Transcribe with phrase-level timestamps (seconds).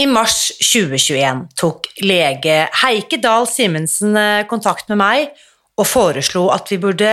[0.00, 5.32] I mars 2021 tok lege Heike Dahl Simensen eh, kontakt med meg
[5.80, 7.10] og foreslo at vi burde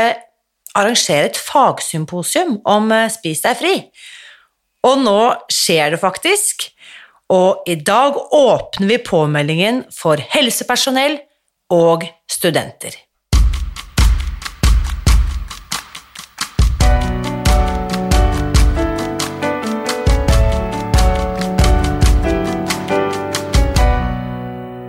[0.77, 3.73] arrangere et fagsymposium om eh, Spis deg fri.
[4.87, 5.19] Og nå
[5.51, 6.69] skjer det faktisk,
[7.33, 11.17] og i dag åpner vi påmeldingen for helsepersonell
[11.73, 12.95] og studenter.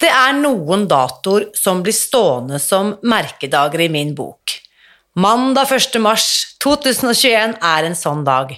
[0.00, 4.58] Det er noen datoer som blir stående som merkedager i min bok.
[5.14, 6.00] Mandag 1.
[6.02, 8.56] mars 2021 er en sånn dag.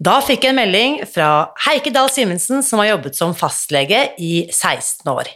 [0.00, 4.48] Da fikk jeg en melding fra Heike Dahl Simensen, som har jobbet som fastlege i
[4.48, 5.28] 16 år.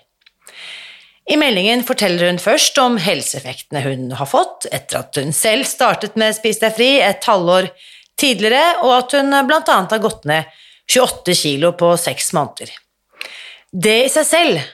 [1.31, 6.19] I meldingen forteller hun først om helseeffektene hun har fått etter at hun selv startet
[6.21, 7.71] med Spis deg fri et halvår
[8.21, 9.79] tidligere, og at hun bl.a.
[9.91, 10.51] har gått ned
[10.91, 12.73] 28 kilo på seks måneder.
[13.73, 14.65] Det i seg selv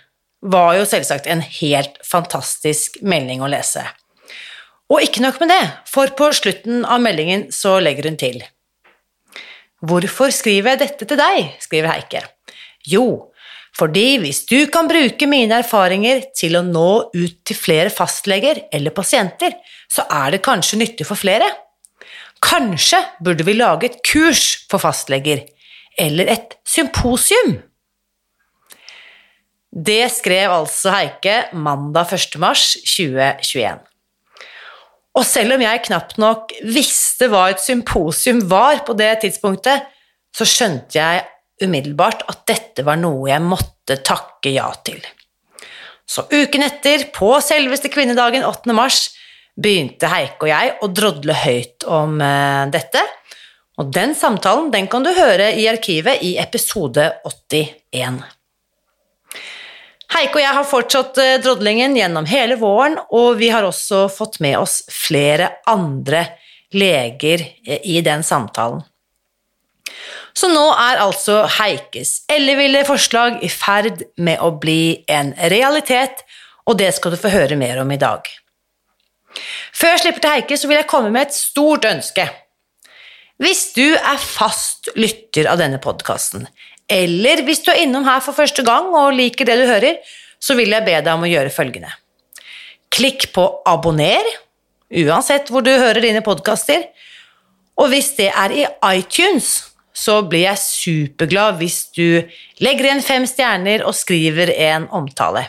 [0.41, 3.85] var jo selvsagt en helt fantastisk melding å lese.
[4.91, 8.41] Og ikke nok med det, for på slutten av meldingen så legger hun til.
[9.87, 11.53] Hvorfor skriver jeg dette til deg?
[11.63, 12.25] skriver Heike.
[12.89, 13.31] Jo,
[13.77, 18.93] fordi hvis du kan bruke mine erfaringer til å nå ut til flere fastleger eller
[18.97, 19.55] pasienter,
[19.89, 21.47] så er det kanskje nyttig for flere.
[22.45, 25.45] Kanskje burde vi lage et kurs for fastleger,
[26.01, 27.59] eller et symposium
[29.71, 32.39] det skrev altså Heike mandag 1.
[32.43, 33.79] mars 2021.
[35.19, 39.87] Og selv om jeg knapt nok visste hva et symposium var på det tidspunktet,
[40.35, 41.25] så skjønte jeg
[41.63, 45.01] umiddelbart at dette var noe jeg måtte takke ja til.
[46.07, 48.75] Så uken etter, på selveste kvinnedagen 8.
[48.75, 49.11] mars,
[49.61, 53.03] begynte Heike og jeg å drodle høyt om uh, dette,
[53.79, 58.19] og den samtalen den kan du høre i arkivet i episode 81.
[60.11, 64.41] Heike og jeg har fortsatt eh, drodlingen gjennom hele våren, og vi har også fått
[64.43, 66.25] med oss flere andre
[66.75, 68.83] leger eh, i den samtalen.
[70.35, 76.23] Så nå er altså Heikes elleville forslag i ferd med å bli en realitet,
[76.67, 78.27] og det skal du få høre mer om i dag.
[79.75, 82.27] Før jeg slipper til Heike, så vil jeg komme med et stort ønske.
[83.41, 86.49] Hvis du er fast lytter av denne podkasten,
[86.91, 90.01] eller hvis du er innom her for første gang og liker det du hører,
[90.41, 91.93] så vil jeg be deg om å gjøre følgende.
[92.91, 94.27] Klikk på abonner,
[94.91, 96.89] uansett hvor du hører dine podkaster.
[97.79, 98.65] Og hvis det er i
[98.97, 99.53] iTunes,
[99.95, 102.23] så blir jeg superglad hvis du
[102.65, 105.47] legger igjen fem stjerner og skriver en omtale.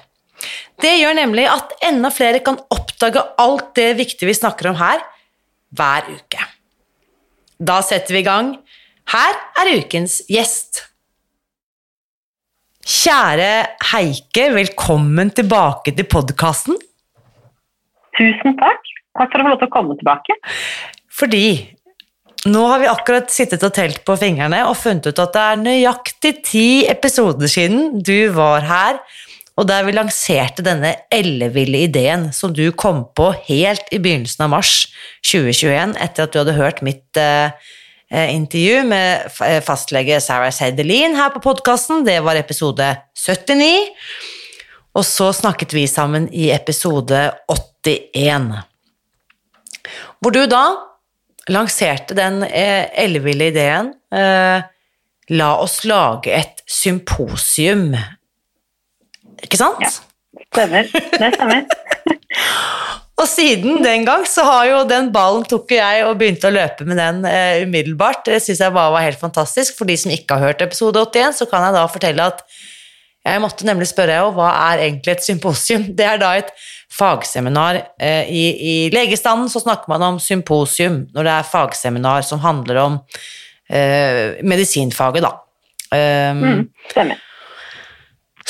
[0.81, 5.03] Det gjør nemlig at enda flere kan oppdage alt det viktige vi snakker om her,
[5.77, 6.47] hver uke.
[7.61, 8.55] Da setter vi i gang.
[9.13, 10.87] Her er ukens gjest.
[12.81, 16.79] Kjære Heike, velkommen tilbake til podkasten.
[18.17, 18.87] Tusen takk.
[19.19, 20.37] Takk for å få lov til å komme tilbake.
[21.13, 21.45] Fordi
[22.49, 25.61] nå har vi akkurat sittet og telt på fingrene og funnet ut at det er
[25.61, 28.97] nøyaktig ti episoder siden du var her,
[29.59, 34.55] og der vi lanserte denne elleville ideen som du kom på helt i begynnelsen av
[34.55, 34.73] mars
[35.29, 37.80] 2021, etter at du hadde hørt mitt eh, Eh,
[38.11, 42.05] intervju med eh, fastlege Sarah Seidelin her på podkasten.
[42.05, 43.71] Det var episode 79.
[44.99, 48.51] Og så snakket vi sammen i episode 81.
[50.19, 50.65] Hvor du da
[51.49, 53.93] lanserte den eh, elleville ideen
[55.31, 57.93] La oss lage et symposium.
[59.39, 59.79] Ikke sant?
[59.79, 59.91] Ja.
[60.51, 60.91] Stemmer.
[60.91, 61.63] Det stemmer.
[63.21, 66.87] Og siden den gang så har jo den ballen tok jeg og begynte å løpe
[66.89, 68.23] med den eh, umiddelbart.
[68.25, 69.75] Det syns jeg bare var helt fantastisk.
[69.77, 72.41] For de som ikke har hørt episode 81, så kan jeg da fortelle at
[73.21, 75.83] Jeg måtte nemlig spørre jo, hva er egentlig et symposium?
[75.93, 76.47] Det er da et
[76.89, 77.77] fagseminar.
[78.01, 82.79] eh, I, I legestanden så snakker man om symposium når det er fagseminar som handler
[82.81, 82.95] om
[83.69, 85.35] eh, medisinfaget, da.
[85.93, 87.21] Um, Mm, stemmer.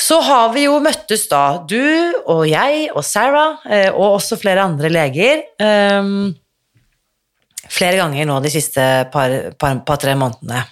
[0.01, 1.77] Så har vi jo møttes da, du
[2.25, 6.31] og jeg og Sarah, eh, og også flere andre leger, um,
[7.69, 10.63] flere ganger nå de siste par-tre par, par, par, månedene.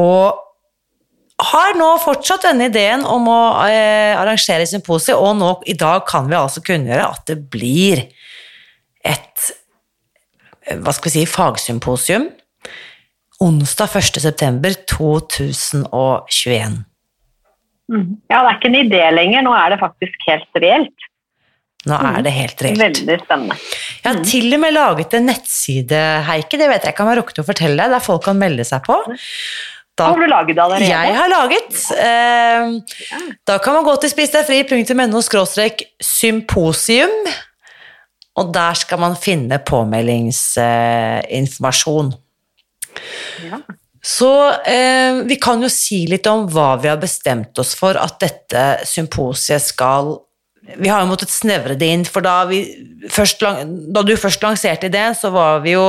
[0.00, 0.40] Og
[1.50, 6.28] har nå fortsatt denne ideen om å eh, arrangere symposium, og nå i dag kan
[6.30, 8.06] vi altså kunngjøre at det blir
[9.04, 9.50] et
[10.80, 12.28] hva skal vi si, fagsymposium
[13.40, 13.88] onsdag
[16.36, 16.84] 1.
[17.90, 17.92] september 2021.
[17.92, 18.20] Mm.
[18.30, 20.98] Ja, det er ikke en idé lenger, nå er det faktisk helt reelt.
[21.88, 22.78] Nå er det helt reelt.
[22.78, 23.56] Veldig spennende.
[24.04, 27.14] Jeg har til og med laget en nettside, Heike, det vet jeg ikke om jeg
[27.16, 28.96] har rukket å fortelle deg, der folk kan melde seg på.
[29.98, 30.88] Da, har du laget allerede?
[30.88, 31.90] Jeg har laget.
[31.92, 32.66] Eh,
[33.48, 35.20] da kan man gå til spisdegfri.no
[36.00, 37.26] symposium,
[38.40, 42.12] og der skal man finne påmeldingsinformasjon.
[43.44, 43.58] Ja.
[44.02, 44.32] Så
[44.64, 48.64] eh, vi kan jo si litt om hva vi har bestemt oss for at dette
[48.88, 50.14] symposiet skal
[50.80, 52.62] Vi har jo måttet snevre det inn, for da, vi
[53.10, 53.42] først,
[53.92, 55.86] da du først lanserte ideen, så var vi jo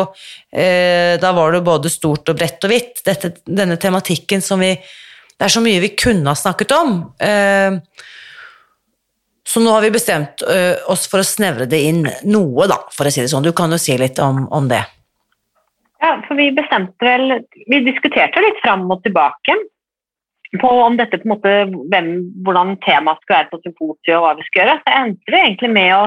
[0.52, 3.04] eh, Da var det både stort og bredt og hvitt.
[3.06, 6.98] Dette, denne tematikken som vi Det er så mye vi kunne ha snakket om.
[7.20, 7.80] Eh,
[9.52, 13.08] så nå har vi bestemt eh, oss for å snevre det inn noe, da, for
[13.08, 13.44] å si det sånn.
[13.44, 14.84] Du kan jo si litt om, om det.
[16.02, 17.36] Ja, for vi bestemte vel
[17.70, 19.58] Vi diskuterte litt fram og tilbake
[20.60, 21.52] på om dette på en måte,
[21.94, 22.08] hvem,
[22.44, 24.82] hvordan temaet skulle være på symposiet og hva vi skulle gjøre.
[24.82, 26.02] Så endte vi egentlig med å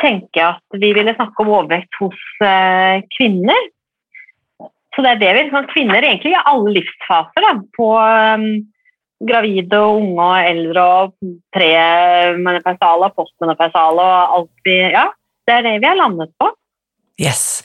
[0.00, 3.66] tenke at vi ville snakke om overvekt hos eh, kvinner.
[4.96, 7.44] Så det er det vi liksom, Kvinner egentlig i alle livsfaser.
[7.44, 8.46] Da, på um,
[9.28, 15.08] gravide og unge og eldre og premenopausale og postmenopausale og alt vi Ja,
[15.48, 16.50] det er det vi har landet på.
[17.18, 17.64] Yes.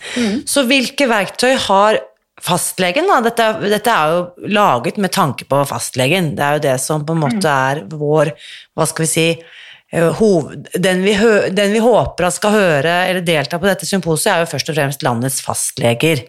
[0.50, 2.00] Så hvilke verktøy har
[2.44, 3.06] fastlegen?
[3.10, 3.20] Da?
[3.24, 6.34] Dette, dette er jo laget med tanke på fastlegen.
[6.38, 8.34] Det er jo det som på en måte er vår
[8.74, 12.96] Hva skal vi si eh, hoved, den, vi hø, den vi håper at skal høre
[13.12, 16.26] eller delta på dette symposiet, er jo først og fremst landets fastleger.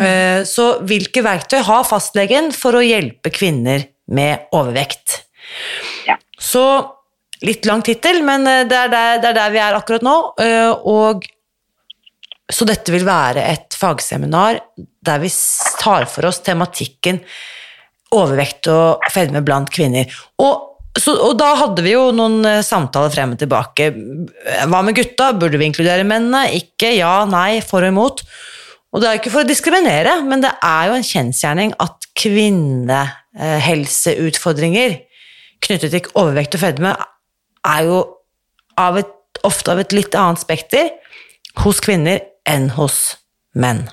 [0.00, 5.20] Eh, Så hvilke verktøy har fastlegen for å hjelpe kvinner med overvekt?
[6.08, 6.16] Ja.
[6.40, 6.64] Så
[7.44, 10.16] litt lang tittel, men eh, det er der, det er der vi er akkurat nå.
[10.88, 11.28] Og
[12.54, 14.60] så dette vil være et fagseminar
[15.04, 15.30] der vi
[15.80, 17.18] tar for oss tematikken
[18.14, 20.04] overvekt og fedme blant kvinner.
[20.38, 23.90] Og, så, og da hadde vi jo noen eh, samtaler frem og tilbake.
[24.70, 25.32] Hva med gutta?
[25.34, 26.54] Burde vi inkludere mennene?
[26.54, 26.94] Ikke?
[26.94, 27.26] Ja?
[27.26, 27.60] Nei?
[27.66, 28.22] For og imot?
[28.94, 32.06] Og det er jo ikke for å diskriminere, men det er jo en kjensgjerning at
[32.14, 35.02] kvinnehelseutfordringer
[35.64, 36.94] knyttet til overvekt og fedme
[37.64, 38.20] er jo
[38.78, 39.10] av et,
[39.42, 40.90] ofte av et litt annet spekter
[41.64, 43.16] hos kvinner enn hos
[43.54, 43.86] menn.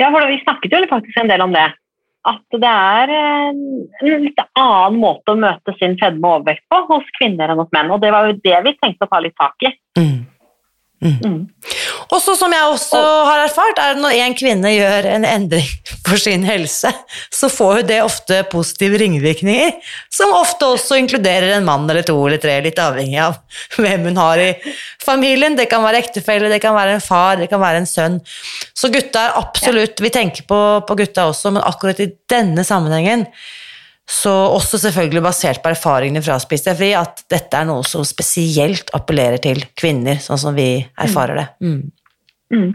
[0.00, 1.68] Ja, for vi snakket jo faktisk en del om det.
[2.28, 6.82] At det er eh, en litt annen måte å møte sin fedme og overvekt på
[6.90, 7.92] hos kvinner enn hos menn.
[7.92, 9.72] Og det var jo det vi tenkte å ta litt tak i.
[10.00, 10.18] Mm.
[11.00, 11.46] Mm.
[12.12, 15.68] Og så som jeg også har erfart, er når en kvinne gjør en endring
[16.04, 16.90] for sin helse,
[17.32, 19.78] så får jo det ofte positive ringvirkninger,
[20.12, 23.38] som ofte også inkluderer en mann eller to eller tre, litt avhengig av
[23.78, 24.50] hvem hun har i
[25.00, 25.56] familien.
[25.56, 28.20] Det kan være ektefelle, det kan være en far, det kan være en sønn.
[28.76, 33.26] Så gutta er absolutt Vi tenker på, på gutta også, men akkurat i denne sammenhengen
[34.10, 38.02] så også selvfølgelig basert på erfaringene fra Spis deg fri, at dette er noe som
[38.06, 41.46] spesielt appellerer til kvinner, sånn som vi erfarer det.
[41.62, 41.80] Mm.
[42.50, 42.72] Mm.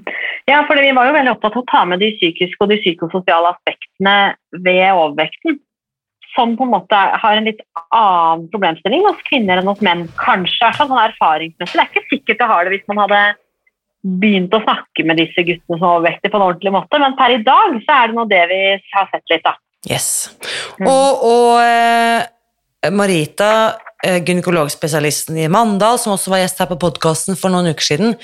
[0.48, 2.80] Ja, for vi var jo veldig opptatt av å ta med de psykiske og de
[2.80, 4.16] psykososiale aspektene
[4.64, 5.60] ved overvekten.
[6.36, 7.62] Som på en måte har en litt
[7.96, 10.06] annen problemstilling hos kvinner enn hos menn.
[10.20, 11.76] Kanskje, er sånn erfaringsmessig.
[11.76, 13.22] Det er ikke sikkert det har det hvis man hadde
[14.24, 17.34] begynt å snakke med disse guttene som er overvektige på en ordentlig måte, men per
[17.34, 18.60] i dag så er det nå det vi
[18.94, 19.56] har sett litt, da.
[19.90, 20.30] Yes.
[20.82, 23.52] Og, og eh, Marita,
[24.06, 28.18] eh, gynekologspesialisten i Mandal, som også var gjest her på podkasten for noen uker siden,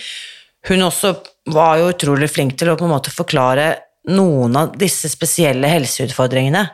[0.69, 1.15] hun også
[1.51, 3.73] var jo utrolig flink til å på en måte forklare
[4.09, 6.65] noen av disse spesielle helseutfordringene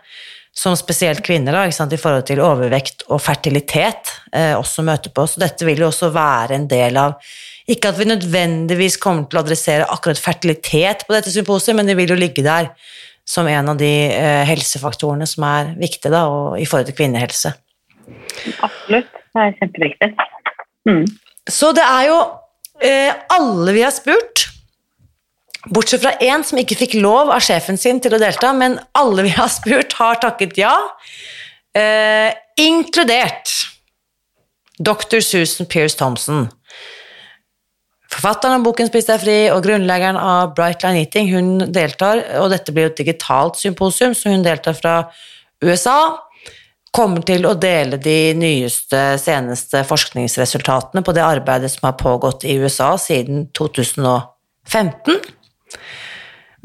[0.58, 5.28] som spesielt kvinner da, i forhold til overvekt og fertilitet eh, også møter på.
[5.30, 7.20] Så dette vil jo også være en del av
[7.68, 11.98] Ikke at vi nødvendigvis kommer til å adressere akkurat fertilitet på dette symposiet, men det
[12.00, 12.72] vil jo ligge der
[13.28, 16.24] som en av de eh, helsefaktorene som er viktige da,
[16.56, 17.52] i forhold til kvinnehelse.
[18.64, 19.10] Absolutt.
[19.36, 20.12] Det er kjempeviktig.
[20.88, 21.04] Mm.
[21.52, 22.20] Så det er jo
[22.84, 24.48] eh, alle vi har spurt,
[25.68, 29.28] bortsett fra én som ikke fikk lov av sjefen sin til å delta, men alle
[29.28, 30.76] vi har spurt, har takket ja.
[31.78, 32.32] Eh,
[32.64, 33.52] inkludert
[34.80, 35.20] dr.
[35.20, 36.48] Susan Pierce Thompson.
[38.18, 41.28] Forfatteren av boken Spis deg fri og grunnleggeren av Bright Line Eating.
[41.30, 44.94] Hun deltar, og dette blir et digitalt symposium, så hun deltar fra
[45.62, 46.00] USA.
[46.98, 52.56] Kommer til å dele de nyeste, seneste forskningsresultatene på det arbeidet som har pågått i
[52.58, 55.22] USA siden 2015.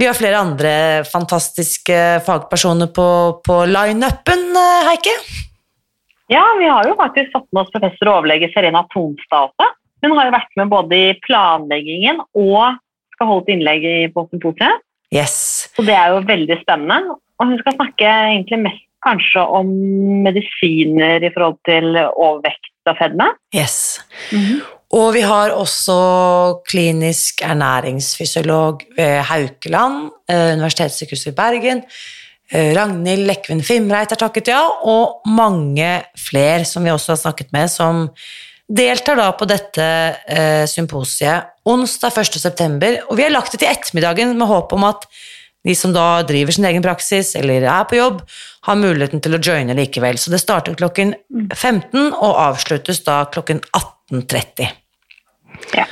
[0.00, 0.72] Vi har flere andre
[1.04, 3.08] fantastiske fagpersoner på,
[3.44, 4.48] på lineupen,
[4.88, 5.18] Heike.
[6.32, 9.68] Ja, vi har jo faktisk fått med oss professor og overlege Serena Tonstate.
[10.02, 12.78] Hun har jo vært med både i planleggingen og
[13.14, 14.82] skal holde innlegg Båten symposiet.
[15.12, 15.68] Yes.
[15.76, 17.18] Så det er jo veldig spennende.
[17.38, 19.70] Og hun skal snakke egentlig mest kanskje om
[20.22, 23.28] medisiner i forhold til overvekt og fedme.
[23.54, 23.98] Yes.
[24.92, 25.96] Og vi har også
[26.68, 31.82] klinisk ernæringsfysiolog ved Haukeland, eh, Universitetssykehuset i Bergen.
[32.52, 37.52] eh, Ragnhild Lekven Fimreit har takket ja, og mange flere som vi også har snakket
[37.52, 38.10] med, som
[38.72, 39.84] deltar da på dette
[40.26, 42.40] eh, symposiet onsdag 1.
[42.40, 42.98] september.
[43.10, 45.06] Og vi har lagt det til ettermiddagen med håp om at
[45.62, 48.22] de som da driver sin egen praksis eller er på jobb,
[48.66, 50.18] har muligheten til å joine likevel.
[50.18, 51.14] Så det starter klokken
[51.54, 53.62] 15 og avsluttes da klokken
[54.10, 54.72] 18.30.
[55.76, 55.86] Ja.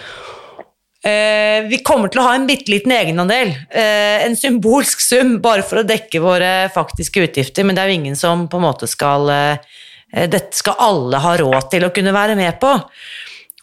[1.01, 5.63] Eh, vi kommer til å ha en bitte liten egenandel, eh, en symbolsk sum, bare
[5.65, 8.91] for å dekke våre faktiske utgifter, men det er jo ingen som på en måte
[8.91, 9.71] skal eh,
[10.11, 12.73] Dette skal alle ha råd til å kunne være med på.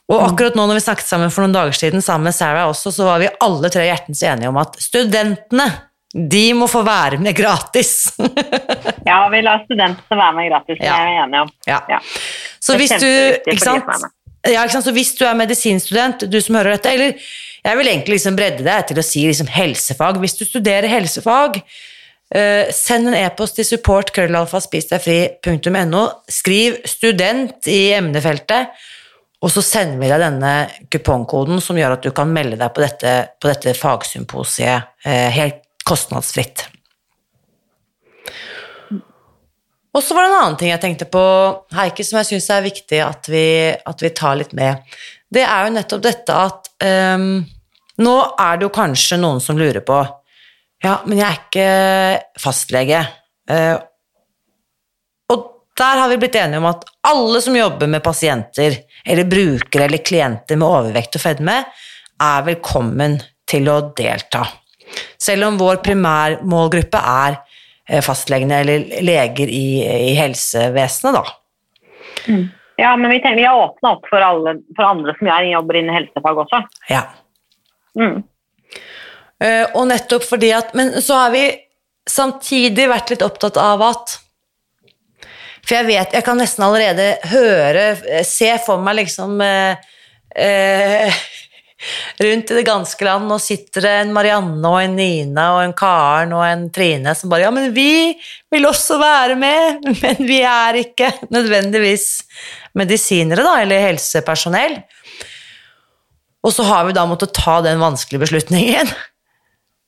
[0.07, 2.93] Og akkurat nå når vi snakket sammen for noen dager siden sammen med Sarah også,
[2.95, 5.65] så var vi alle tre hjertens enige om at studentene,
[6.15, 8.13] de må få være med gratis.
[9.07, 10.95] Ja, vi lar studentene være med gratis, det Ja.
[10.99, 11.51] er vi enige om.
[11.67, 11.81] ja.
[11.91, 11.99] Ja.
[12.63, 13.07] Så hvis du,
[13.47, 13.91] ikke sant?
[14.47, 14.85] Ja, ikke sant?
[14.87, 17.13] Så hvis du er medisinstudent, du som hører dette, eller
[17.67, 20.19] jeg vil egentlig liksom bredde deg til å si liksom helsefag.
[20.23, 21.61] Hvis du studerer helsefag,
[22.33, 26.03] eh, send en e-post til support krøllalfa.spisdegfri.no.
[26.29, 28.73] Skriv 'student' i emnefeltet,
[29.41, 30.53] og så sender vi deg denne
[30.89, 35.61] kupongkoden som gjør at du kan melde deg på dette, på dette fagsymposiet eh, helt
[35.87, 36.65] kostnadsfritt.
[39.97, 41.21] Og så var det en annen ting jeg tenkte på,
[41.73, 44.83] Heike, som jeg syns er viktig at vi, at vi tar litt med.
[45.33, 46.69] Det er jo nettopp dette at
[47.17, 47.45] um,
[47.97, 49.95] Nå er det jo kanskje noen som lurer på
[50.83, 52.99] Ja, men jeg er ikke fastlege.
[53.49, 53.75] Eh,
[55.33, 59.87] og der har vi blitt enige om at alle som jobber med pasienter, eller brukere
[59.87, 61.57] eller klienter med overvekt og fedme,
[62.17, 63.17] er velkommen
[63.49, 64.45] til å delta.
[65.19, 67.39] Selv om vår primærmålgruppe er
[67.89, 69.67] eh, fastlegene eller leger i,
[70.11, 72.37] i helsevesenet, da.
[72.77, 75.79] Ja, men vi, tenker, vi har åpna opp for, alle, for andre som er, jobber
[75.79, 76.61] innen helsefag også.
[76.91, 77.07] Ja.
[77.97, 78.19] Mm.
[79.43, 81.43] Eh, og nettopp fordi at Men så har vi
[82.09, 84.15] samtidig vært litt opptatt av at
[85.61, 89.91] For jeg vet, jeg kan nesten allerede høre, eh, se for meg liksom eh,
[90.33, 91.19] eh,
[92.23, 95.75] Rundt i det ganske land, nå sitter det en Marianne og en Nina og en
[95.77, 98.15] Karen og en Trine som bare Ja, men vi
[98.49, 102.07] vil også være med, men vi er ikke nødvendigvis
[102.77, 104.79] medisinere, da, eller helsepersonell.
[106.45, 108.89] Og så har vi da måttet ta den vanskelige beslutningen.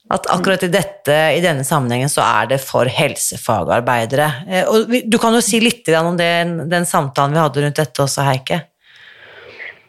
[0.09, 4.29] At akkurat i, dette, i denne sammenhengen så er det for helsefagarbeidere.
[4.49, 8.05] Eh, Og du kan jo si litt om den, den samtalen vi hadde rundt dette
[8.05, 8.63] også, Heike.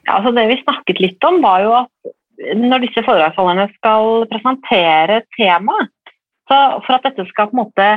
[0.04, 2.12] Ja, altså det vi snakket litt om, var jo at
[2.56, 5.92] når disse foredragsholderne skal presentere temaet,
[6.50, 7.88] så for at dette skal på en måte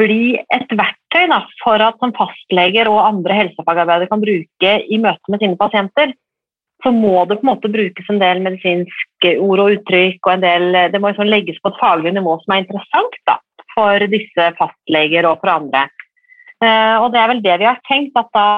[0.00, 5.32] bli et verktøy da, for at som fastleger og andre helsefagarbeidere kan bruke i møte
[5.32, 6.12] med sine pasienter,
[6.84, 8.42] så må det på en måte brukes en del
[9.40, 12.54] ord og uttrykk, og en del, det må liksom legges på et faglig nivå som
[12.54, 13.38] er interessant da,
[13.74, 15.86] for disse fastleger og for andre.
[16.62, 18.48] Eh, og det er vel det vi har tenkt, at da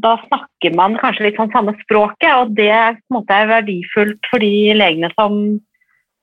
[0.00, 4.72] da snakker man kanskje litt sånn samme språket, og det måte er verdifullt for de
[4.76, 5.40] legene som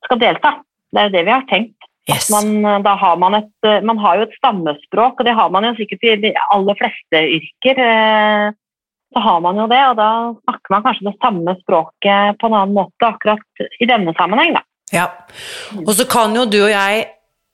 [0.08, 0.53] skal delta.
[0.94, 1.89] Det er jo det vi har tenkt.
[2.08, 2.29] Yes.
[2.32, 5.74] Man, da har man, et, man har jo et stammespråk, og det har man jo
[5.75, 7.82] sikkert i de aller fleste yrker.
[7.84, 8.46] eh,
[9.14, 12.58] Så har man jo det, og da snakker man kanskje det samme språket på en
[12.60, 14.58] annen måte akkurat i denne sammenheng.
[14.58, 14.64] Da.
[14.92, 15.06] Ja.
[15.86, 17.06] Og så kan jo du og jeg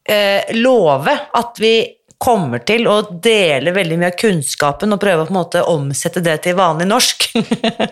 [0.10, 1.76] eh, love at vi
[2.24, 6.24] kommer til å dele veldig mye av kunnskapen og prøve å på en måte omsette
[6.24, 7.28] det til vanlig norsk.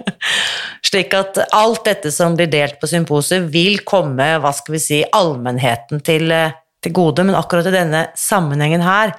[0.91, 5.01] Slik at alt dette som blir delt på symposiet, vil komme hva skal vi si,
[5.03, 7.27] allmennheten til, eh, til gode.
[7.27, 9.15] Men akkurat i denne sammenhengen her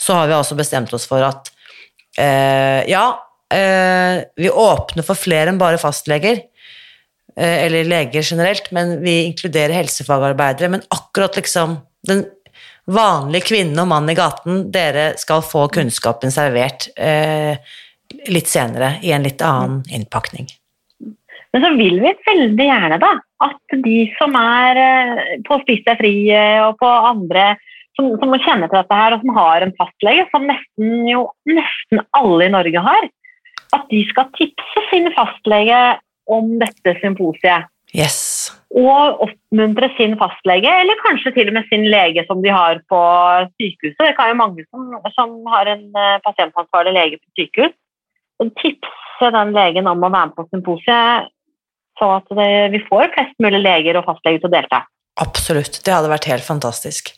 [0.00, 1.48] så har vi altså bestemt oss for at
[2.18, 3.06] eh, ja,
[3.54, 6.40] eh, vi åpner for flere enn bare fastleger
[7.36, 10.70] eh, eller leger generelt, men vi inkluderer helsefagarbeidere.
[10.72, 11.76] Men akkurat liksom
[12.08, 12.24] den
[12.90, 17.54] vanlige kvinne og mann i gaten, dere skal få kunnskapen servert eh,
[18.28, 20.50] litt senere i en litt annen innpakning.
[21.52, 23.12] Men så vil vi veldig gjerne da,
[23.44, 24.78] at de som er
[25.44, 26.14] på Spis deg fri
[26.64, 27.50] og på andre
[27.96, 32.02] som, som kjenne til dette her, og som har en fastlege, som nesten, jo, nesten
[32.18, 33.08] alle i Norge har,
[33.76, 35.82] at de skal tipse sin fastlege
[36.30, 37.68] om dette symposiet.
[37.92, 38.48] Yes.
[38.72, 43.00] Og oppmuntre sin fastlege, eller kanskje til og med sin lege som de har på
[43.60, 44.00] sykehuset.
[44.00, 47.76] Det kan jo mange som, som har en uh, pasientansvarlig lege på sykehus.
[48.40, 51.28] Og tipse den legen om å være med på symposiet,
[52.00, 54.80] så at det, vi får flest mulig leger og fastleger til å delta.
[55.20, 55.82] Absolutt.
[55.84, 57.12] Det hadde vært helt fantastisk.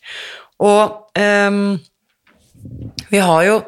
[0.59, 1.79] Og um,
[3.15, 3.61] vi har jo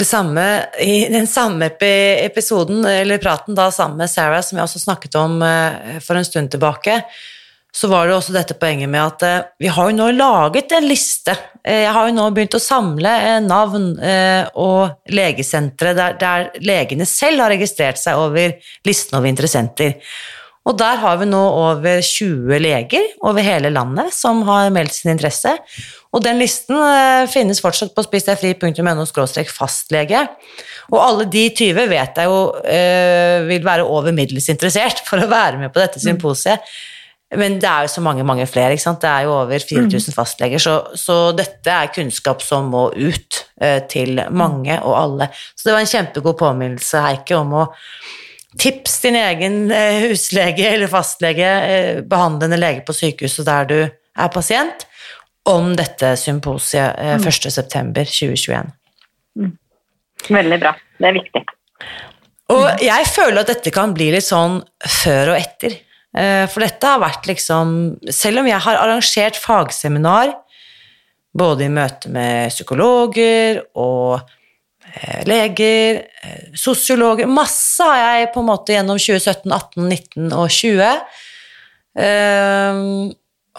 [0.00, 4.80] det samme, I den samme episoden, eller praten da sammen med Sarah, som jeg også
[4.80, 7.02] snakket om uh, for en stund tilbake,
[7.72, 10.88] så var det også dette poenget med at uh, vi har jo nå laget en
[10.88, 11.36] liste.
[11.60, 13.12] Uh, jeg har jo nå begynt å samle
[13.44, 13.90] navn
[14.64, 18.56] og legesentre der, der legene selv har registrert seg over
[18.88, 19.98] listen over interessenter.
[20.70, 25.10] Og der har vi nå over 20 leger over hele landet som har meldt sin
[25.14, 25.56] interesse.
[26.14, 29.06] Og den listen eh, finnes fortsatt på spisdegfri.no
[29.50, 30.22] fastlege.
[30.90, 35.30] Og alle de 20 vet jeg jo eh, vil være over middels interessert for å
[35.30, 36.06] være med på dette mm.
[36.06, 36.72] symposiet.
[37.38, 38.74] Men det er jo så mange mange flere.
[38.74, 39.02] ikke sant?
[39.02, 40.14] Det er jo over 4000 mm.
[40.14, 40.62] fastleger.
[40.62, 45.30] Så, så dette er kunnskap som må ut eh, til mange og alle.
[45.54, 47.68] Så det var en kjempegod påminnelse, Heike, om å
[48.58, 54.32] Tips din egen eh, huslege eller fastlege, eh, behandlende lege på sykehuset der du er
[54.34, 54.86] pasient,
[55.46, 58.72] om dette symposiet eh, 1.9.2021.
[59.38, 59.44] Mm.
[59.46, 59.54] mm.
[60.34, 60.74] Veldig bra.
[60.98, 61.44] Det er viktig.
[62.50, 65.78] Og jeg føler at dette kan bli litt sånn før og etter.
[66.50, 67.68] For dette har vært liksom
[68.10, 70.32] Selv om jeg har arrangert fagseminar,
[71.30, 74.39] både i møte med psykologer og Eh,
[75.26, 80.80] leger, eh, sosiologer Masse har jeg på en måte gjennom 2017, 18, 19 og 20
[80.86, 80.94] uh,
[82.04, 82.80] eh,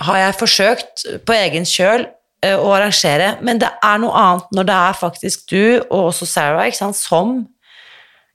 [0.02, 4.70] har jeg forsøkt på egen kjøl uh, å arrangere, men det er noe annet når
[4.70, 7.41] det er faktisk du, og også Sarah, sant, som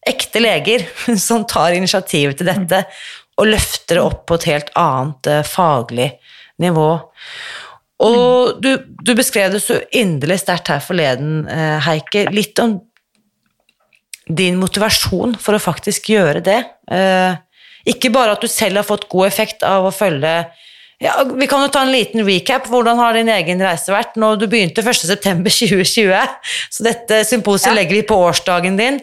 [0.06, 0.87] ekte leger,
[1.28, 2.85] som tar initiativet til dette
[3.37, 6.11] og løfter det opp på et helt annet uh, faglig
[6.62, 6.90] nivå.
[8.04, 11.46] Og du, du, beskrev det så inderlig sterkt her forleden,
[11.80, 12.74] Heike, litt om
[14.26, 16.58] din motivasjon for å faktisk gjøre det.
[16.90, 17.36] Eh,
[17.86, 20.32] ikke bare at du selv har fått god effekt av å følge
[20.98, 22.66] ja, Vi kan jo ta en liten recap.
[22.72, 24.16] Hvordan har din egen reise vært?
[24.16, 26.36] Når du begynte 1.9.2020,
[26.74, 27.76] så dette symposiet ja.
[27.76, 29.02] legger vi på årsdagen din.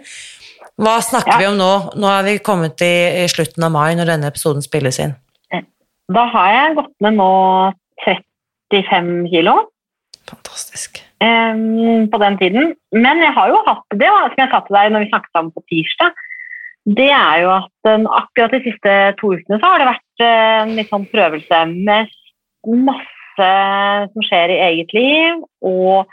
[0.81, 1.41] Hva snakker ja.
[1.43, 1.73] vi om nå?
[2.01, 5.13] Nå er vi kommet i, i, slutten av mai når denne episoden spilles inn.
[6.13, 7.29] Da har jeg gått ned nå
[8.03, 9.53] 35 kilo.
[10.29, 12.75] Fantastisk um, på den tiden.
[12.91, 15.53] Men jeg har jo hatt det, som jeg sa til deg når vi snakket sammen
[15.55, 16.23] på tirsdag.
[16.99, 20.57] Det er jo at um, akkurat de siste to ukene så har det vært uh,
[20.63, 22.11] en litt sånn prøvelse med
[22.83, 23.53] masse
[24.13, 26.11] som skjer i eget liv, og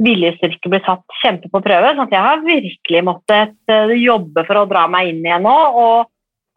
[0.00, 1.92] viljestyrke blir satt kjempe på prøve.
[1.92, 5.58] sånn at jeg har virkelig måttet uh, jobbe for å dra meg inn igjen nå.
[5.84, 6.10] og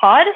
[0.03, 0.29] har,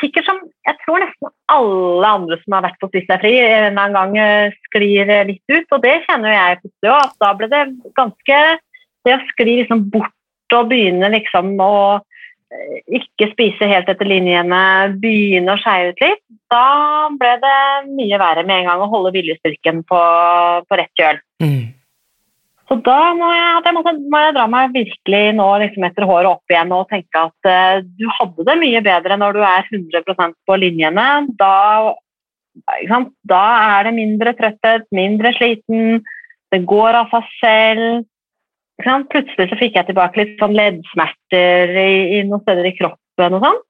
[0.00, 3.68] sikkert som jeg tror nesten alle andre som har vært på Spis deg fri, en
[3.68, 5.76] eller annen gang eh, sklir litt ut.
[5.76, 7.64] Og det kjenner jeg plutselig òg, at da ble det
[8.00, 8.42] ganske
[9.04, 14.60] Det å skli liksom bort og begynne liksom å eh, ikke spise helt etter linjene,
[15.02, 17.58] begynne å skeie ut litt, da ble det
[17.90, 20.00] mye verre med en gang å holde viljestyrken på,
[20.64, 21.20] på rett kjøl.
[21.44, 21.74] Mm.
[22.64, 26.52] Så da må jeg, må, må jeg, dra meg virkelig nå liksom etter håret opp
[26.52, 30.56] igjen og tenke at uh, du hadde det mye bedre når du er 100% på
[30.62, 31.06] linjene.
[31.40, 31.92] Da,
[33.28, 33.42] da,
[33.76, 36.00] er det mindre trøtthet, mindre sliten,
[36.54, 38.08] det går av seg selv.
[39.12, 43.44] Plutselig så fikk jeg tilbake litt sånn leddsmerter i, i noen steder i kroppen og
[43.44, 43.62] sånn.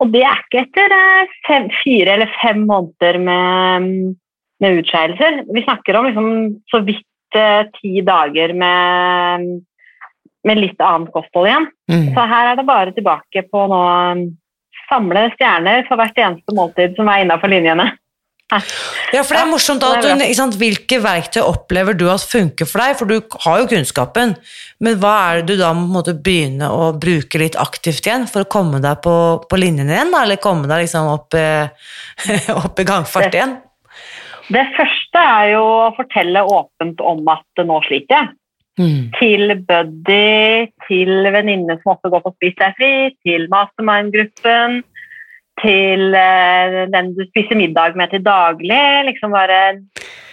[0.00, 4.14] Og det er ikke etter uh, fem, fire eller fem måneder med,
[4.62, 5.42] med utskeielser.
[5.50, 6.34] Vi snakker om liksom,
[6.70, 7.04] så vidt
[7.78, 9.48] ti dager med,
[10.46, 11.70] med litt annet kosthold igjen.
[11.90, 12.06] Mm.
[12.16, 13.82] Så her er det bare tilbake på nå
[14.90, 17.92] samle stjerner for hvert eneste måltid som er innafor linjene.
[19.10, 22.82] Ja, for det er morsomt at du, sant, Hvilke verktøy opplever du at funker for
[22.82, 22.96] deg?
[22.98, 24.36] For du har jo kunnskapen,
[24.82, 28.50] men hva er det du da må begynne å bruke litt aktivt igjen for å
[28.50, 29.14] komme deg på,
[29.46, 30.24] på linjen igjen, da?
[30.26, 31.38] eller komme deg liksom opp,
[32.64, 33.56] opp i gangfart igjen?
[34.50, 38.30] Det første er jo å fortelle åpent om at nå sliter jeg.
[38.80, 39.00] Mm.
[39.18, 42.92] Til buddy, til venninne som også går på Spis deg fri,
[43.26, 44.80] til mastermind-gruppen,
[45.60, 48.84] til uh, den du spiser middag med til daglig.
[49.10, 49.60] Liksom bare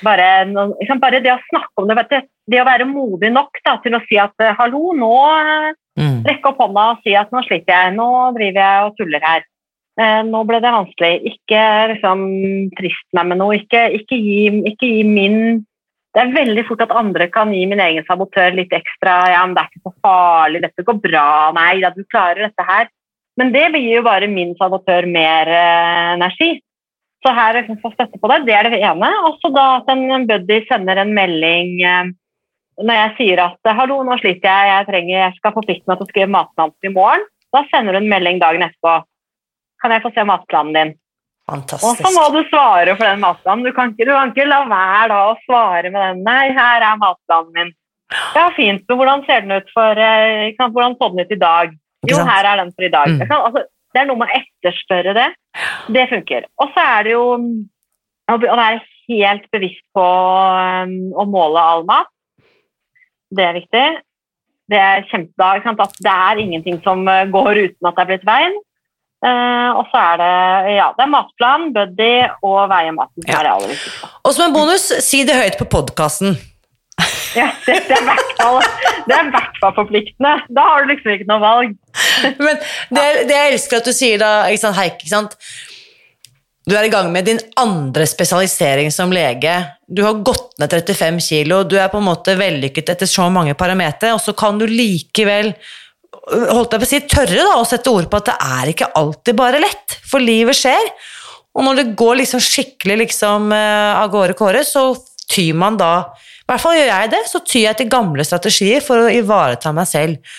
[0.05, 3.95] Bare, liksom, bare det å snakke om det, det å være modig nok da, til
[3.97, 6.21] å si at eh, hallo, nå eh, Mm.
[6.27, 9.45] rekke opp hånda og si at nå sliter jeg, nå driver jeg og tuller her.
[9.97, 11.13] Eh, nå ble det vanskelig.
[11.31, 11.61] Ikke
[11.93, 12.27] liksom
[12.77, 13.57] trist meg med noe.
[13.57, 15.39] Ikke, ikke, gi, ikke gi min
[16.13, 19.53] Det er veldig fort at andre kan gi min egen sabotør litt ekstra Ja, men
[19.53, 22.87] det er ikke så farlig, dette går bra, nei da, du klarer dette her.
[23.37, 26.55] Men det gir jo bare min sabotør mer eh, energi.
[27.25, 29.11] Så her liksom få støtte på det, det er det ene.
[29.29, 32.15] Også da at en buddy sender en melding eh,
[32.77, 36.05] når jeg sier at hallo, nå sliter jeg, jeg, trenger, jeg skal forplikte meg til
[36.05, 37.23] å skrive matnavn i morgen,
[37.55, 38.99] da sender du en melding dagen etterpå.
[39.81, 40.95] Kan jeg få se matplanen din?
[41.47, 43.63] Og så må du svare for den matplanen.
[43.63, 46.23] Du kan ikke, du kan ikke la være da å svare med den.
[46.27, 47.71] Nei, her er matplanen min.
[48.35, 48.83] Ja, fint.
[48.87, 51.73] Men hvordan ser den ut for eh, Hvordan så den ut i dag?
[52.07, 53.11] Jo, her er den for i dag.
[53.11, 53.23] Mm.
[53.23, 53.39] Ikke?
[53.47, 53.63] Altså,
[53.93, 55.27] det er noe med å etterspørre det.
[55.95, 56.47] Det funker.
[56.61, 57.55] Og så er det jo mm,
[58.35, 62.11] å være helt bevisst på um, å måle all mat.
[63.31, 63.85] Det er viktig.
[64.67, 65.83] Det er kjempe, sant?
[65.83, 68.59] At det er ingenting som uh, går uten at det er blitt veien.
[69.25, 72.11] Eh, og så er det ja, det er matplan, buddy
[72.45, 73.39] og veie maten Ja.
[73.39, 74.11] er det aller viktigste.
[74.23, 76.37] Og som en bonus, si det høyt på podkasten.
[77.37, 78.61] Ja, det, det er i hvert fall
[79.67, 80.33] er forpliktende.
[80.53, 81.73] Da har du liksom ikke noe valg.
[82.39, 82.59] Men
[82.93, 85.35] det, det jeg elsker at du sier da, ikke sant, Heike, ikke sant?
[86.67, 89.53] Du er i gang med din andre spesialisering som lege.
[89.87, 93.55] Du har gått ned 35 kilo, du er på en måte vellykket etter så mange
[93.57, 95.53] parametere, og så kan du likevel
[96.27, 98.91] holdt jeg på å si, tørre da, å sette ord på at det er ikke
[98.99, 100.91] alltid bare lett, for livet skjer.
[101.57, 104.91] Og når det går liksom skikkelig liksom, eh, av gårde kåre, så
[105.27, 108.83] tyr man da I hvert fall gjør jeg det, så tyr jeg til gamle strategier
[108.83, 110.37] for å ivareta meg selv.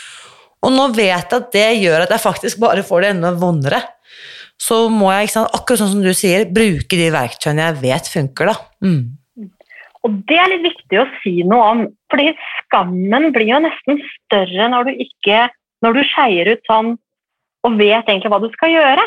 [0.65, 3.83] Og nå vet jeg at det gjør at jeg faktisk bare får det enda vondere.
[4.59, 8.49] Så må jeg, sant, akkurat sånn som du sier, bruke de verktøyene jeg vet funker,
[8.51, 8.57] da.
[8.81, 9.51] Mm.
[10.07, 14.73] Og det er litt viktig å si noe om, fordi skammen blir jo nesten større
[14.73, 15.45] når du ikke
[15.85, 16.97] når du skeier ut sånn
[17.67, 19.05] og vet egentlig hva du skal gjøre.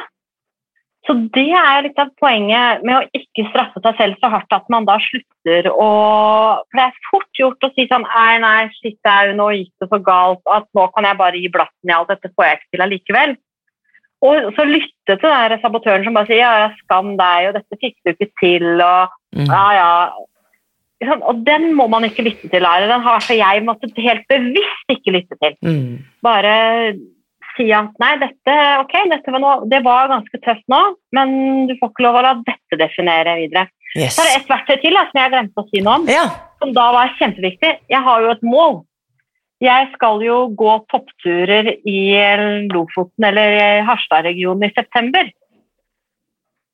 [1.08, 4.68] Så det er litt av poenget med å ikke straffe seg selv så hardt at
[4.70, 5.88] man da slutter å
[6.70, 9.88] For det er fort gjort å si sånn Nei, nei, shit, jo nå gikk det
[9.90, 12.70] så galt at nå kan jeg bare gi blaffen i alt, dette får jeg ikke
[12.76, 13.34] til allikevel.
[14.22, 17.82] Og så lytte til den sabotøren som bare sier ja, ja, skam deg, og dette
[17.82, 19.48] fikk du ikke til, og Mm.
[19.48, 19.92] ja, ja.
[21.02, 22.86] Og den må man ikke lytte til, Are.
[22.90, 25.56] Den har jeg måttet helt bevisst ikke lytte til.
[25.66, 26.04] Mm.
[26.26, 26.54] Bare
[27.56, 30.82] si at nei, dette, ok, dette var noe, det var ganske tøft nå,
[31.18, 31.34] men
[31.68, 33.66] du får ikke lov å la dette definere videre.
[33.98, 34.16] Yes.
[34.16, 36.24] Så er det et verktøy til da, som jeg glemte å si noe om, Ja.
[36.62, 37.74] som da var kjempeviktig.
[37.92, 38.80] Jeg har jo et mål.
[39.62, 42.00] Jeg skal jo gå toppturer i
[42.72, 45.28] Lofoten eller Harstad-regionen i september.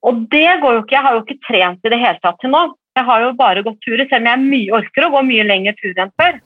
[0.07, 2.53] Og det går jo ikke, jeg har jo ikke trent i det hele tatt til
[2.53, 2.61] nå.
[2.97, 5.75] Jeg har jo bare gått turer, selv om jeg mye, orker å gå mye lengre
[5.77, 6.39] turer enn før.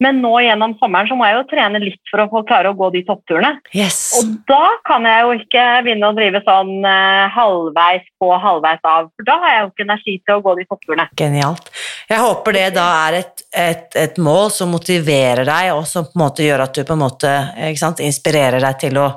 [0.00, 2.76] Men nå gjennom sommeren så må jeg jo trene litt for å få klare å
[2.76, 3.50] gå de toppturene.
[3.76, 3.98] Yes.
[4.16, 9.10] Og da kan jeg jo ikke begynne å drive sånn eh, halvveis på, halvveis av,
[9.12, 11.08] for da har jeg jo ikke energi til å gå de toppturene.
[11.20, 11.68] Genialt.
[12.08, 16.16] Jeg håper det da er et, et, et mål som motiverer deg, og som på
[16.16, 17.34] en måte gjør at du på en måte
[17.76, 19.10] sant, inspirerer deg til å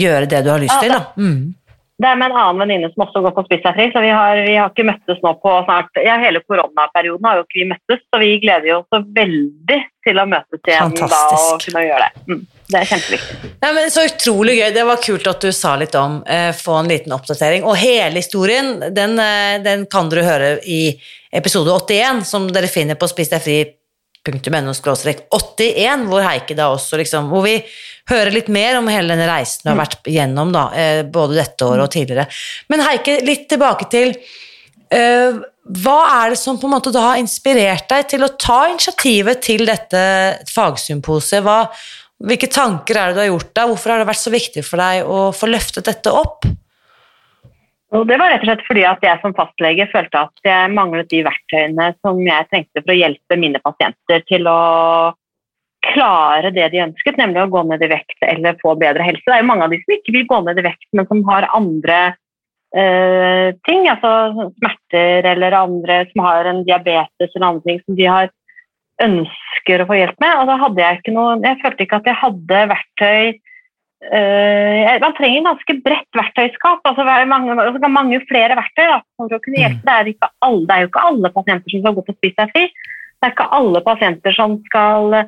[0.00, 0.96] gjøre det du har lyst Ja, til.
[0.96, 1.02] Da.
[1.20, 1.54] Mm.
[2.00, 4.12] Det er med en annen venninne som også går på Spis deg fri, så vi
[4.14, 7.66] har, vi har ikke møttes nå på snart ja, Hele koronaperioden har jo ikke vi
[7.74, 12.22] møttes, så vi gleder oss veldig til å møtes igjen da og kunne gjøre det.
[12.30, 12.40] Mm,
[12.72, 13.50] det er kjempeviktig.
[13.60, 14.70] Nei, men Så utrolig gøy.
[14.78, 16.16] Det var kult at du sa litt om.
[16.24, 17.68] Eh, få en liten oppdatering.
[17.68, 20.80] Og hele historien den, eh, den kan dere høre i
[21.36, 27.54] episode 81, som dere finner på spisdegfri.no 81, hvor Heike da også liksom Hvor vi
[28.10, 31.66] hører litt mer om hele denne reisen du har vært gjennom, da, eh, både dette
[31.66, 32.26] året og tidligere.
[32.72, 35.40] Men Heike, litt tilbake til uh,
[35.84, 39.42] hva er det som på en måte da har inspirert deg til å ta initiativet
[39.44, 40.00] til dette
[40.50, 41.44] fagsymposiet?
[41.46, 41.62] Hva,
[42.26, 43.70] hvilke tanker er det du har gjort deg?
[43.70, 46.48] Hvorfor har det vært så viktig for deg å få løftet dette opp?
[47.90, 51.08] Og det var rett og slett fordi at jeg som fastlege følte at jeg manglet
[51.10, 54.60] de verktøyene som jeg trengte for å hjelpe mine pasienter til å
[55.84, 59.24] klare det de ønsket, nemlig å gå ned i vekt eller få bedre helse.
[59.26, 61.22] Det er jo mange av de som ikke vil gå ned i vekt, men som
[61.28, 62.00] har andre
[62.76, 68.10] eh, ting, altså smerter eller andre som har en diabetes eller andre ting som de
[68.10, 68.32] har
[69.00, 70.34] ønsker å få hjelp med.
[70.42, 73.38] Og da hadde jeg ikke noe Jeg følte ikke at jeg hadde verktøy
[74.00, 76.80] Eh, man trenger ganske bredt verktøyskap.
[76.88, 79.84] altså mange, altså, mange flere verktøy da, for å kunne hjelpe.
[79.84, 82.54] Det er, alle, det er jo ikke alle pasienter som skal gå på Spis deg
[82.54, 82.64] fri.
[83.20, 85.18] Det er ikke alle pasienter som skal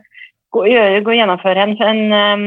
[0.53, 0.65] gå,
[1.07, 2.47] gå, gjennomføre en, en um,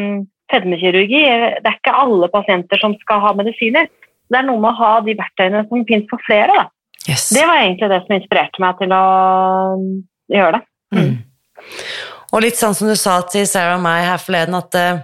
[0.51, 1.21] fedmekirurgi.
[1.61, 3.89] Det er ikke alle pasienter som skal ha medisiner.
[4.29, 6.67] Det er noe med å ha de verktøyene som finnes for flere.
[7.05, 7.29] Yes.
[7.35, 9.05] Det var egentlig det som inspirerte meg til å
[10.33, 10.63] gjøre det.
[10.95, 11.13] Mm.
[12.33, 15.03] Og litt sånn som du sa til Sarah og meg her forleden, at uh,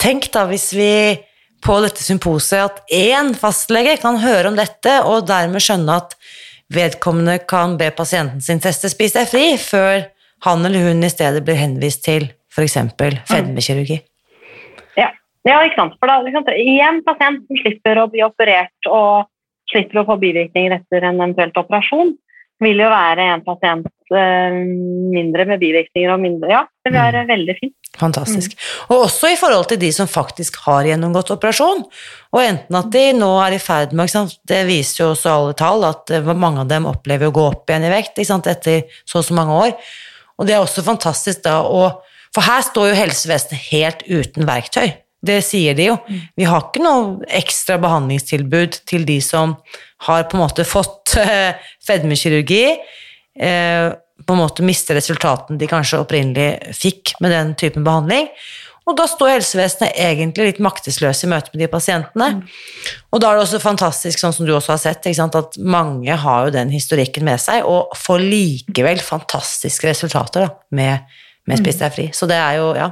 [0.00, 0.92] tenk da hvis vi
[1.64, 6.16] på dette symposiet at én fastlege kan høre om dette, og dermed skjønne at
[6.72, 10.06] vedkommende kan be pasienten sin teste spis deg fri, før
[10.46, 12.78] han eller hun i stedet blir henvist til f.eks.
[13.30, 14.00] fedmekirurgi.
[14.98, 15.10] Ja.
[15.46, 15.98] ja, ikke sant.
[16.00, 16.50] For da, ikke sant?
[16.54, 19.30] En pasient som slipper å bli operert og
[19.70, 22.16] slipper å få bivirkninger etter en eventuelt operasjon,
[22.60, 24.56] vil jo være en pasient eh,
[25.14, 27.76] mindre med bivirkninger og mindre Ja, det vil være veldig fint.
[28.00, 28.52] Fantastisk.
[28.88, 31.82] Og også i forhold til de som faktisk har gjennomgått operasjon.
[32.36, 34.12] Og enten at de nå er i ferd med?
[34.46, 37.72] Det viser jo også alle tall at eh, mange av dem opplever å gå opp
[37.72, 39.74] igjen i vekt etter så og så mange år.
[40.40, 41.90] Og det er også fantastisk da å
[42.30, 44.92] For her står jo helsevesenet helt uten verktøy.
[45.20, 45.96] Det sier de jo.
[46.38, 49.56] Vi har ikke noe ekstra behandlingstilbud til de som
[50.06, 52.62] har på en måte fått eh, fedmekirurgi.
[53.34, 53.88] Eh,
[54.22, 58.30] på en måte mister resultatene de kanskje opprinnelig fikk med den typen behandling.
[58.88, 62.30] Og da står helsevesenet egentlig litt maktesløse i møte med de pasientene.
[63.12, 66.48] Og da er det også fantastisk, sånn som du også har sett, at mange har
[66.48, 71.12] jo den historikken med seg, og får likevel fantastiske resultater da, med,
[71.46, 72.08] med Spis deg fri.
[72.16, 72.90] Så det er jo, ja.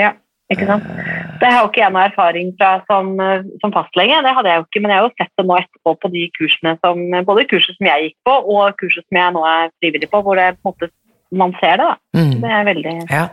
[0.00, 0.12] Ja,
[0.52, 0.88] ikke sant.
[1.40, 3.14] Det har jo ikke jeg noe erfaring fra som,
[3.62, 5.94] som fastlege, det hadde jeg jo ikke, men jeg har jo sett det nå etterpå
[6.02, 9.46] på de kursene som, både kurset som jeg gikk på, og kurset som jeg nå
[9.48, 10.90] er frivillig på, hvor det på en måte
[11.32, 11.86] man ser det.
[11.88, 12.18] da.
[12.18, 12.34] Mm.
[12.42, 13.28] Det er veldig Ja.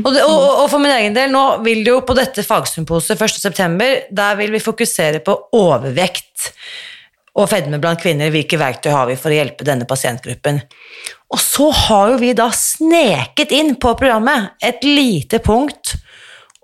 [0.00, 3.20] Og, det, og, og for min egen del, nå vil det jo på dette fagsymposet
[3.20, 6.48] 1.9., der vil vi fokusere på overvekt
[7.34, 8.32] og fedme blant kvinner.
[8.32, 10.62] Hvilke verktøy har vi for å hjelpe denne pasientgruppen?
[11.34, 15.96] Og så har jo vi da sneket inn på programmet et lite punkt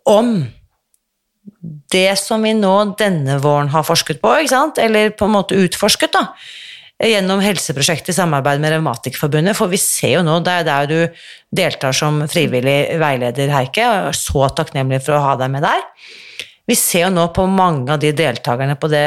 [0.08, 0.38] om
[1.92, 4.32] det som vi nå denne våren har forsket på,
[4.80, 6.30] eller på en måte utforsket, da
[7.08, 11.22] gjennom helseprosjektet i samarbeid med Revmatikerforbundet, for vi ser jo nå, det er der du
[11.56, 15.80] deltar som frivillig veileder, Heike, og er så takknemlig for å ha deg med der.
[16.68, 19.06] Vi ser jo nå på mange av de deltakerne på det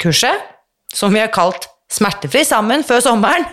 [0.00, 0.46] kurset,
[0.94, 3.44] som vi har kalt Smertefri sammen før sommeren.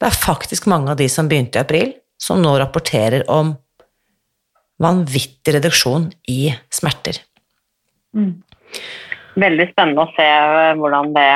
[0.00, 3.52] Det er faktisk mange av de som begynte i april, som nå rapporterer om
[4.82, 7.20] vanvittig reduksjon i smerter.
[9.38, 10.28] veldig spennende å se
[10.80, 11.28] hvordan det,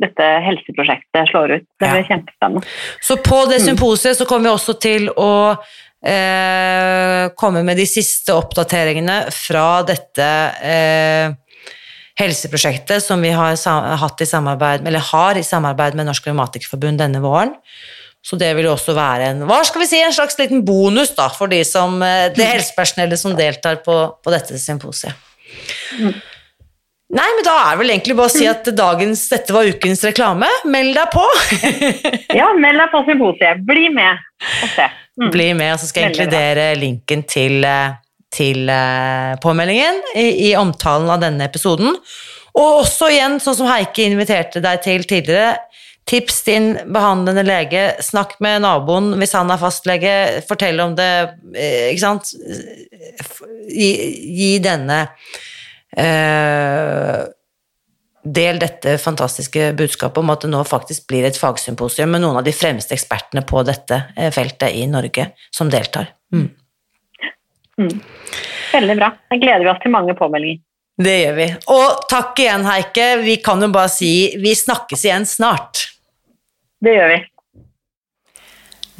[0.00, 1.66] dette helseprosjektet slår ut.
[1.80, 2.08] Det blir Ja.
[2.14, 2.64] kjempespennende.
[3.00, 5.32] Så på det symposiet så kommer vi også til å
[6.04, 10.28] eh, komme med de siste oppdateringene fra dette
[10.62, 11.32] eh,
[12.18, 13.56] helseprosjektet som vi har
[14.02, 17.54] hatt i samarbeid, eller har i samarbeid med Norsk Revmatikerforbund denne våren.
[18.22, 21.10] Så det vil jo også være en, hva skal vi si, en slags liten bonus
[21.16, 25.14] da, for de som, eh, det helsepersonellet som deltar på, på dette symposiet.
[27.12, 30.00] Nei, men da er det vel egentlig bare å si at dagens, dette var ukens
[30.06, 30.48] reklame.
[30.72, 31.24] Meld deg på!
[32.38, 33.60] Ja, meld deg på symposiet.
[33.68, 34.86] Bli med og se.
[35.20, 35.26] Mm.
[35.34, 37.66] Bli med, og så skal jeg inkludere linken til,
[38.32, 41.98] til eh, påmeldingen i, i omtalen av denne episoden.
[42.56, 45.58] Og også igjen, sånn som Heike inviterte deg til tidligere,
[46.08, 50.16] tips din behandlende lege, snakk med naboen hvis han er fastlege,
[50.48, 51.12] fortell om det,
[51.52, 52.32] eh, ikke sant?
[53.68, 53.92] Gi,
[54.32, 55.04] gi denne
[55.96, 57.22] eh,
[58.22, 62.44] Del dette fantastiske budskapet om at det nå faktisk blir et fagsymposium med noen av
[62.46, 66.12] de fremste ekspertene på dette eh, feltet i Norge som deltar.
[66.30, 66.46] Mm.
[68.72, 69.08] Veldig bra.
[69.26, 70.62] Da gleder vi oss til mange påmeldinger.
[71.02, 71.48] Det gjør vi.
[71.72, 73.06] Og takk igjen, Heike.
[73.24, 75.86] Vi kan jo bare si vi snakkes igjen snart.
[76.82, 77.20] Det gjør vi.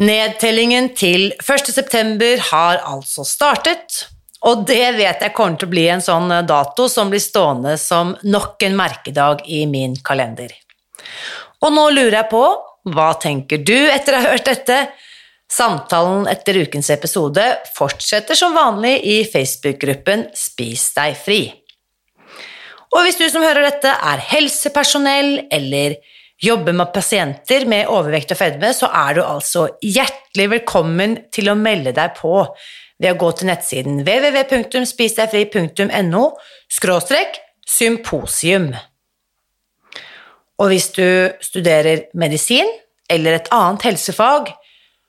[0.02, 1.68] Nedtellingen til 1.
[1.70, 4.06] september har altså startet,
[4.48, 8.16] og det vet jeg kommer til å bli en sånn dato som blir stående som
[8.26, 10.50] nok en merkedag i min kalender.
[11.62, 12.42] Og nå lurer jeg på,
[12.90, 14.78] hva tenker du etter å ha hørt dette?
[15.52, 17.44] Samtalen etter ukens episode
[17.76, 21.42] fortsetter som vanlig i Facebook-gruppen Spis deg fri.
[22.92, 25.98] Og hvis du som hører dette er helsepersonell eller
[26.42, 31.54] jobber med pasienter med overvekt og fedme, så er du altså hjertelig velkommen til å
[31.58, 32.46] melde deg på
[33.02, 36.24] ved å gå til nettsiden www.spisdegfri.no
[37.72, 38.68] symposium.
[40.62, 41.08] Og hvis du
[41.42, 42.68] studerer medisin
[43.10, 44.42] eller et annet helsefag,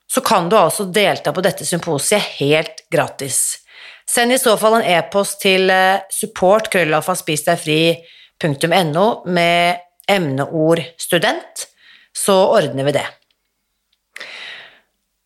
[0.09, 3.37] så kan du altså delta på dette symposiet helt gratis.
[4.09, 5.71] Send i så fall en e-post til
[6.13, 9.75] support.krøllalfa.spisdegfri.no med
[10.09, 11.67] emneord student,
[12.13, 13.05] så ordner vi det.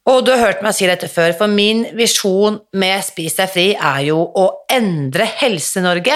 [0.07, 3.67] Og du har hørt meg si dette før, for min visjon med Spis deg fri
[3.75, 6.15] er jo å endre Helse-Norge.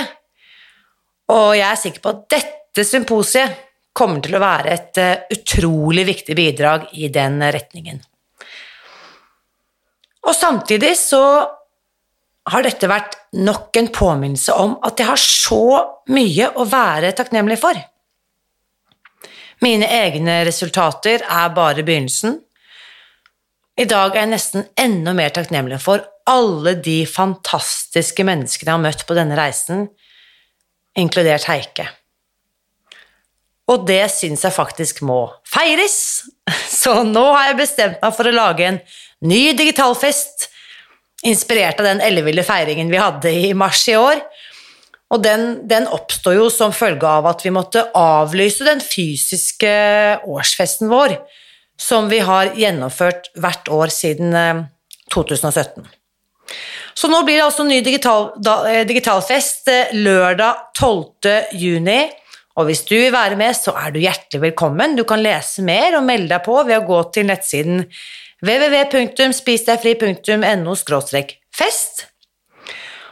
[1.32, 6.06] Og jeg er sikker på at dette symposiet kommer til å være et eh, utrolig
[6.08, 8.00] viktig bidrag i den retningen.
[10.21, 11.24] Og samtidig så
[12.52, 15.63] har dette vært nok en påminnelse om at jeg har så
[16.13, 17.76] mye å være takknemlig for.
[19.62, 22.39] Mine egne resultater er bare begynnelsen.
[23.78, 28.84] I dag er jeg nesten enda mer takknemlig for alle de fantastiske menneskene jeg har
[28.84, 29.88] møtt på denne reisen,
[30.97, 31.88] inkludert Heike.
[33.71, 35.97] Og det syns jeg faktisk må feires,
[36.82, 38.82] så nå har jeg bestemt meg for å lage en
[39.30, 40.50] ny digitalfest
[41.28, 44.24] inspirert av den elleville feiringen vi hadde i mars i år.
[45.12, 49.71] Og den, den oppstod jo som følge av at vi måtte avlyse den fysiske
[50.24, 51.17] årsfesten vår,
[51.80, 54.36] som vi har gjennomført hvert år siden
[55.12, 55.84] 2017.
[55.84, 55.89] Eh,
[56.93, 58.34] Så nå blir det altså ny digital,
[58.67, 61.06] eh, digitalfest eh, lørdag 12.
[61.60, 62.12] juni.
[62.60, 64.95] Og hvis du vil være med, så er du hjertelig velkommen.
[65.00, 67.86] Du kan lese mer og melde deg på ved å gå til nettsiden
[68.43, 70.76] www.spisdegfri.no
[71.56, 72.11] fest.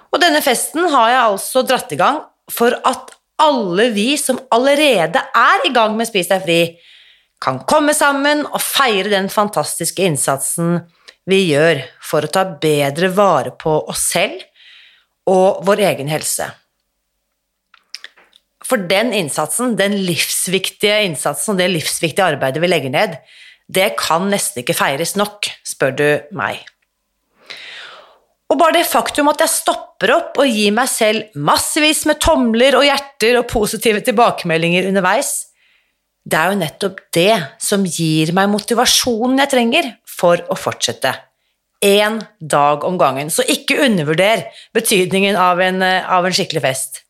[0.10, 5.22] Og denne festen har jeg altså dratt i gang for at alle vi som allerede
[5.22, 6.62] er i gang med Spis deg fri,
[7.40, 10.82] kan komme sammen og feire den fantastiske innsatsen
[11.30, 14.42] vi gjør for å ta bedre vare på oss selv
[15.30, 16.50] og vår egen helse.
[18.66, 23.16] For den innsatsen, den livsviktige innsatsen og det livsviktige arbeidet vi legger ned,
[23.70, 26.62] det kan nesten ikke feires nok, spør du meg.
[28.50, 32.78] Og bare det faktum at jeg stopper opp og gir meg selv massevis med tomler
[32.80, 35.50] og hjerter og positive tilbakemeldinger underveis,
[36.30, 41.14] det er jo nettopp det som gir meg motivasjonen jeg trenger for å fortsette.
[41.86, 44.44] Én dag om gangen, så ikke undervurder
[44.76, 47.04] betydningen av en, av en skikkelig fest.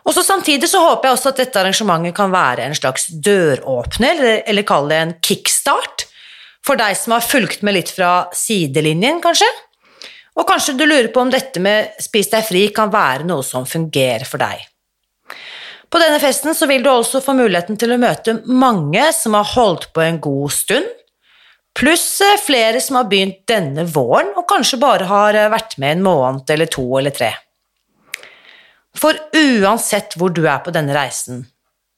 [0.00, 4.16] Og så Samtidig så håper jeg også at dette arrangementet kan være en slags døråpner,
[4.16, 6.06] eller, eller kall det en kickstart,
[6.66, 9.48] for deg som har fulgt med litt fra sidelinjen, kanskje.
[10.38, 13.66] Og kanskje du lurer på om dette med Spis deg fri kan være noe som
[13.68, 14.62] fungerer for deg.
[15.90, 19.48] På denne festen så vil du også få muligheten til å møte mange som har
[19.56, 20.86] holdt på en god stund,
[21.74, 25.96] pluss eh, flere som har begynt denne våren og kanskje bare har eh, vært med
[25.96, 27.32] en måned eller to eller tre.
[28.94, 31.42] For uansett hvor du er på denne reisen,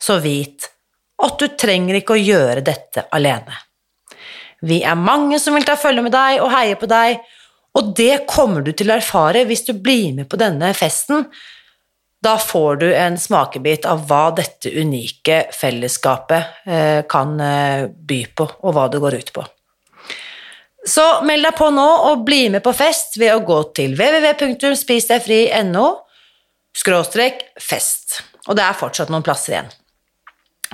[0.00, 0.68] så vit
[1.22, 3.54] at du trenger ikke å gjøre dette alene.
[4.62, 7.20] Vi er mange som vil ta følge med deg og heie på deg,
[7.78, 11.24] og det kommer du til å erfare hvis du blir med på denne festen.
[12.22, 18.46] Da får du en smakebit av hva dette unike fellesskapet eh, kan eh, by på,
[18.62, 19.42] og hva det går ut på.
[20.86, 25.86] Så meld deg på nå og bli med på fest ved å gå til www.spisdegfri.no
[26.76, 28.22] skråstrek fest.
[28.48, 29.70] Og det er fortsatt noen plasser igjen.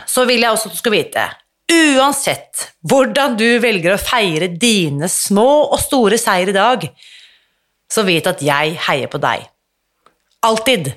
[0.09, 1.25] Så vil jeg også at du skal vite,
[1.69, 6.87] uansett hvordan du velger å feire dine små og store seier i dag,
[7.89, 9.45] så vit at jeg heier på deg.
[10.45, 10.93] Alltid.